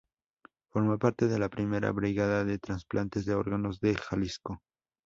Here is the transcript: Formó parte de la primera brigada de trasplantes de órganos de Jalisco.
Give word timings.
Formó 0.71 0.97
parte 0.97 1.27
de 1.27 1.37
la 1.37 1.47
primera 1.47 1.91
brigada 1.91 2.43
de 2.43 2.57
trasplantes 2.57 3.23
de 3.25 3.35
órganos 3.35 3.79
de 3.79 3.93
Jalisco. 3.93 4.63